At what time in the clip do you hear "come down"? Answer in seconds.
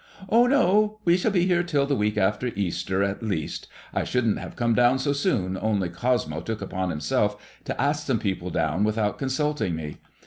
4.55-4.97